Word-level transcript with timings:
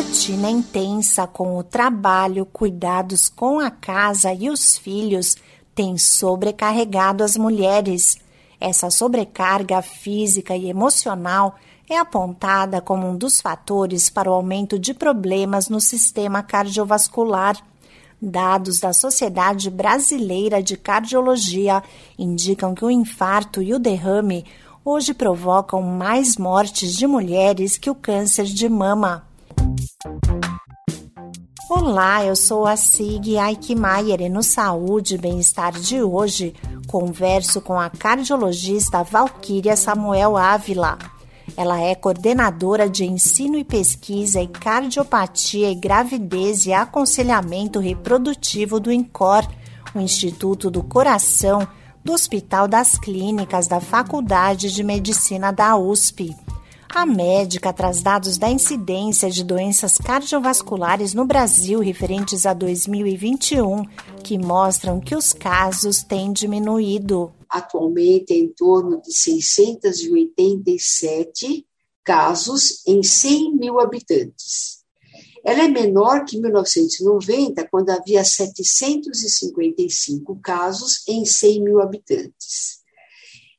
rotina 0.00 0.48
intensa 0.48 1.26
com 1.26 1.58
o 1.58 1.62
trabalho, 1.62 2.46
cuidados 2.46 3.28
com 3.28 3.60
a 3.60 3.70
casa 3.70 4.32
e 4.32 4.48
os 4.48 4.78
filhos 4.78 5.36
tem 5.74 5.98
sobrecarregado 5.98 7.22
as 7.22 7.36
mulheres. 7.36 8.16
Essa 8.58 8.88
sobrecarga 8.88 9.82
física 9.82 10.56
e 10.56 10.70
emocional 10.70 11.54
é 11.86 11.98
apontada 11.98 12.80
como 12.80 13.06
um 13.06 13.14
dos 13.14 13.42
fatores 13.42 14.08
para 14.08 14.30
o 14.30 14.32
aumento 14.32 14.78
de 14.78 14.94
problemas 14.94 15.68
no 15.68 15.82
sistema 15.82 16.42
cardiovascular. 16.42 17.58
Dados 18.22 18.80
da 18.80 18.94
Sociedade 18.94 19.68
Brasileira 19.68 20.62
de 20.62 20.78
Cardiologia 20.78 21.82
indicam 22.18 22.74
que 22.74 22.86
o 22.86 22.90
infarto 22.90 23.60
e 23.60 23.74
o 23.74 23.78
derrame 23.78 24.46
hoje 24.82 25.12
provocam 25.12 25.82
mais 25.82 26.38
mortes 26.38 26.96
de 26.96 27.06
mulheres 27.06 27.76
que 27.76 27.90
o 27.90 27.94
câncer 27.94 28.46
de 28.46 28.66
mama. 28.66 29.28
Olá, 31.82 32.22
eu 32.22 32.36
sou 32.36 32.66
a 32.66 32.76
Sig 32.76 33.38
Aikmaier 33.38 34.20
e 34.20 34.28
no 34.28 34.42
Saúde 34.42 35.14
e 35.14 35.18
Bem-Estar 35.18 35.72
de 35.72 36.02
hoje 36.02 36.54
converso 36.86 37.62
com 37.62 37.80
a 37.80 37.88
cardiologista 37.88 39.02
Valquíria 39.02 39.74
Samuel 39.74 40.36
Ávila. 40.36 40.98
Ela 41.56 41.80
é 41.80 41.94
coordenadora 41.94 42.86
de 42.86 43.06
ensino 43.06 43.56
e 43.56 43.64
pesquisa 43.64 44.40
em 44.40 44.46
cardiopatia 44.46 45.70
e 45.70 45.74
gravidez 45.74 46.66
e 46.66 46.72
aconselhamento 46.74 47.78
reprodutivo 47.78 48.78
do 48.78 48.92
INCOR, 48.92 49.48
o 49.94 50.00
Instituto 50.00 50.70
do 50.70 50.82
Coração 50.82 51.66
do 52.04 52.12
Hospital 52.12 52.68
das 52.68 52.98
Clínicas 52.98 53.66
da 53.66 53.80
Faculdade 53.80 54.70
de 54.70 54.82
Medicina 54.82 55.50
da 55.50 55.78
USP. 55.78 56.36
A 56.92 57.06
médica 57.06 57.72
traz 57.72 58.02
dados 58.02 58.36
da 58.36 58.50
incidência 58.50 59.30
de 59.30 59.44
doenças 59.44 59.96
cardiovasculares 59.96 61.14
no 61.14 61.24
Brasil 61.24 61.78
referentes 61.78 62.44
a 62.44 62.52
2021, 62.52 63.84
que 64.24 64.36
mostram 64.36 65.00
que 65.00 65.14
os 65.14 65.32
casos 65.32 66.02
têm 66.02 66.32
diminuído. 66.32 67.32
Atualmente 67.48 68.34
em 68.34 68.48
torno 68.48 69.00
de 69.00 69.12
687 69.12 71.64
casos 72.02 72.84
em 72.84 73.04
100 73.04 73.56
mil 73.56 73.78
habitantes. 73.78 74.80
Ela 75.44 75.66
é 75.66 75.68
menor 75.68 76.24
que 76.24 76.40
1990, 76.40 77.68
quando 77.68 77.90
havia 77.90 78.24
755 78.24 80.40
casos 80.42 81.06
em 81.06 81.24
100 81.24 81.62
mil 81.62 81.80
habitantes. 81.80 82.79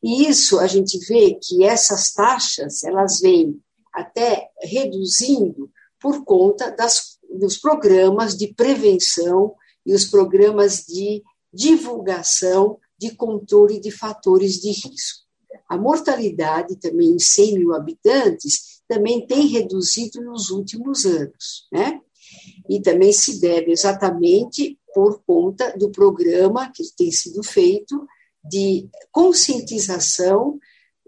E 0.03 0.27
isso 0.27 0.59
a 0.59 0.67
gente 0.67 0.97
vê 1.05 1.37
que 1.41 1.63
essas 1.63 2.11
taxas 2.11 2.83
elas 2.83 3.19
vêm 3.19 3.59
até 3.93 4.49
reduzindo 4.61 5.69
por 5.99 6.23
conta 6.23 6.71
das, 6.71 7.17
dos 7.29 7.57
programas 7.57 8.35
de 8.35 8.53
prevenção 8.53 9.53
e 9.85 9.93
os 9.93 10.05
programas 10.05 10.85
de 10.85 11.21
divulgação 11.53 12.79
de 12.97 13.15
controle 13.15 13.79
de 13.79 13.91
fatores 13.91 14.53
de 14.59 14.69
risco. 14.69 15.21
A 15.69 15.77
mortalidade 15.77 16.75
também 16.77 17.11
em 17.11 17.19
100 17.19 17.53
mil 17.55 17.73
habitantes 17.73 18.81
também 18.87 19.25
tem 19.25 19.47
reduzido 19.47 20.21
nos 20.21 20.49
últimos 20.49 21.05
anos, 21.05 21.67
né? 21.71 21.99
E 22.69 22.81
também 22.81 23.11
se 23.11 23.39
deve 23.39 23.71
exatamente 23.71 24.77
por 24.93 25.21
conta 25.25 25.75
do 25.77 25.89
programa 25.89 26.71
que 26.71 26.83
tem 26.95 27.11
sido 27.11 27.43
feito 27.43 28.05
de 28.43 28.89
conscientização 29.11 30.57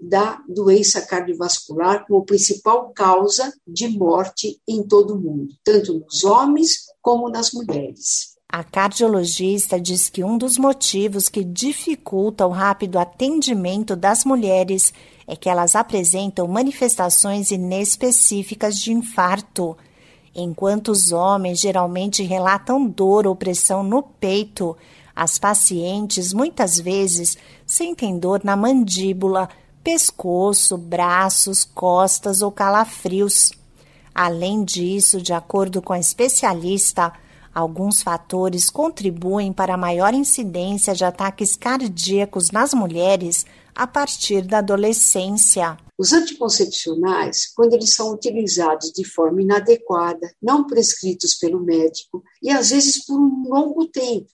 da 0.01 0.41
doença 0.47 1.01
cardiovascular 1.01 2.05
como 2.05 2.25
principal 2.25 2.91
causa 2.93 3.53
de 3.65 3.87
morte 3.87 4.59
em 4.67 4.83
todo 4.83 5.15
o 5.15 5.19
mundo, 5.19 5.55
tanto 5.63 5.93
nos 5.93 6.23
homens 6.23 6.85
como 7.01 7.29
nas 7.29 7.51
mulheres. 7.51 8.33
A 8.55 8.63
cardiologista 8.63 9.79
diz 9.79 10.09
que 10.09 10.23
um 10.23 10.37
dos 10.37 10.59
motivos 10.59 11.27
que 11.27 11.43
dificulta 11.43 12.45
o 12.45 12.51
rápido 12.51 12.99
atendimento 12.99 13.95
das 13.95 14.23
mulheres 14.23 14.93
é 15.25 15.35
que 15.35 15.49
elas 15.49 15.75
apresentam 15.75 16.47
manifestações 16.47 17.49
inespecíficas 17.49 18.77
de 18.77 18.91
infarto, 18.91 19.75
enquanto 20.35 20.89
os 20.89 21.11
homens 21.11 21.61
geralmente 21.61 22.21
relatam 22.21 22.85
dor 22.85 23.25
ou 23.25 23.35
pressão 23.35 23.83
no 23.83 24.03
peito. 24.03 24.77
As 25.15 25.37
pacientes 25.37 26.33
muitas 26.33 26.79
vezes 26.79 27.37
sentem 27.65 28.17
dor 28.17 28.41
na 28.43 28.55
mandíbula, 28.55 29.47
pescoço, 29.83 30.77
braços, 30.77 31.63
costas 31.63 32.41
ou 32.41 32.51
calafrios. 32.51 33.51
Além 34.13 34.63
disso, 34.63 35.21
de 35.21 35.33
acordo 35.33 35.81
com 35.81 35.93
a 35.93 35.99
especialista, 35.99 37.13
alguns 37.53 38.01
fatores 38.01 38.69
contribuem 38.69 39.53
para 39.53 39.75
a 39.75 39.77
maior 39.77 40.13
incidência 40.13 40.95
de 40.95 41.05
ataques 41.05 41.55
cardíacos 41.55 42.49
nas 42.49 42.73
mulheres 42.73 43.45
a 43.75 43.85
partir 43.85 44.41
da 44.43 44.59
adolescência. 44.59 45.77
Os 45.97 46.11
anticoncepcionais, 46.11 47.51
quando 47.55 47.73
eles 47.73 47.93
são 47.93 48.11
utilizados 48.11 48.91
de 48.91 49.03
forma 49.03 49.41
inadequada, 49.41 50.31
não 50.41 50.65
prescritos 50.65 51.35
pelo 51.35 51.59
médico 51.59 52.23
e 52.41 52.49
às 52.49 52.71
vezes 52.71 53.05
por 53.05 53.19
um 53.19 53.47
longo 53.47 53.85
tempo, 53.87 54.27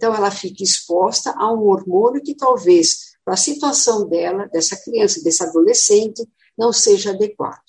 então, 0.00 0.14
ela 0.14 0.30
fica 0.30 0.62
exposta 0.62 1.30
a 1.36 1.52
um 1.52 1.66
hormônio 1.66 2.22
que 2.22 2.34
talvez, 2.34 3.10
para 3.22 3.34
a 3.34 3.36
situação 3.36 4.08
dela, 4.08 4.46
dessa 4.46 4.74
criança, 4.74 5.22
desse 5.22 5.42
adolescente, 5.42 6.26
não 6.56 6.72
seja 6.72 7.10
adequado. 7.10 7.60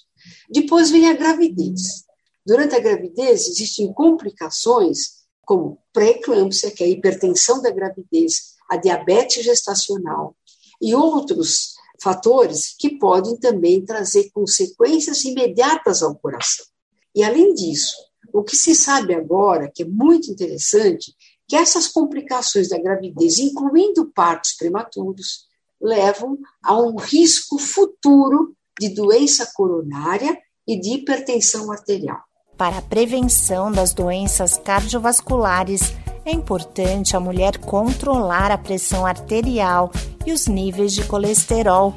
Depois 0.49 0.89
vem 0.89 1.09
a 1.09 1.13
gravidez. 1.13 2.05
Durante 2.45 2.73
a 2.73 2.79
gravidez, 2.79 3.49
existem 3.49 3.91
complicações 3.91 5.25
como 5.41 5.77
pré-eclâmpsia, 5.91 6.71
que 6.71 6.81
é 6.81 6.85
a 6.87 6.89
hipertensão 6.89 7.61
da 7.61 7.69
gravidez, 7.69 8.53
a 8.69 8.77
diabetes 8.77 9.43
gestacional 9.43 10.33
e 10.81 10.95
outros 10.95 11.73
fatores 12.01 12.73
que 12.79 12.97
podem 12.97 13.35
também 13.35 13.83
trazer 13.83 14.31
consequências 14.31 15.25
imediatas 15.25 16.01
ao 16.01 16.15
coração. 16.15 16.65
E 17.13 17.25
além 17.25 17.53
disso, 17.53 17.93
o 18.31 18.41
que 18.41 18.55
se 18.55 18.73
sabe 18.73 19.13
agora, 19.13 19.69
que 19.69 19.83
é 19.83 19.85
muito 19.85 20.31
interessante, 20.31 21.13
que 21.51 21.55
essas 21.57 21.85
complicações 21.85 22.69
da 22.69 22.81
gravidez, 22.81 23.37
incluindo 23.37 24.09
partos 24.15 24.53
prematuros, 24.53 25.47
levam 25.81 26.37
a 26.63 26.81
um 26.81 26.95
risco 26.95 27.57
futuro 27.59 28.55
de 28.79 28.87
doença 28.87 29.51
coronária 29.53 30.39
e 30.65 30.79
de 30.79 30.93
hipertensão 30.93 31.69
arterial. 31.69 32.21
Para 32.55 32.77
a 32.77 32.81
prevenção 32.81 33.69
das 33.69 33.93
doenças 33.93 34.57
cardiovasculares, 34.59 35.93
é 36.23 36.31
importante 36.31 37.17
a 37.17 37.19
mulher 37.19 37.57
controlar 37.57 38.49
a 38.49 38.57
pressão 38.57 39.05
arterial 39.05 39.91
e 40.25 40.31
os 40.31 40.47
níveis 40.47 40.93
de 40.93 41.03
colesterol, 41.03 41.93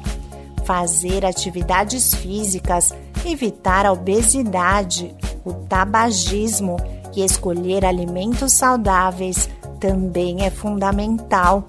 fazer 0.65 1.25
atividades 1.25 2.13
físicas, 2.13 2.91
evitar 3.25 3.85
a 3.85 3.93
obesidade, 3.93 5.15
o 5.45 5.53
tabagismo 5.53 6.75
escolher 7.23 7.85
alimentos 7.85 8.53
saudáveis 8.53 9.49
também 9.79 10.45
é 10.45 10.49
fundamental. 10.49 11.65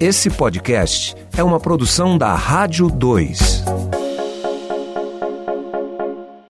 Esse 0.00 0.30
podcast 0.30 1.16
é 1.36 1.42
uma 1.42 1.58
produção 1.58 2.16
da 2.16 2.34
Rádio 2.34 2.88
2. 2.88 3.64